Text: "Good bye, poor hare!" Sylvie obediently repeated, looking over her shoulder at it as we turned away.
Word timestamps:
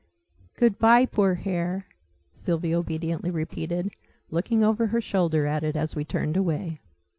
"Good 0.57 0.79
bye, 0.79 1.05
poor 1.05 1.35
hare!" 1.35 1.85
Sylvie 2.33 2.73
obediently 2.73 3.29
repeated, 3.29 3.91
looking 4.31 4.63
over 4.63 4.87
her 4.87 4.99
shoulder 4.99 5.45
at 5.45 5.63
it 5.63 5.75
as 5.75 5.95
we 5.95 6.03
turned 6.03 6.35
away. 6.35 6.79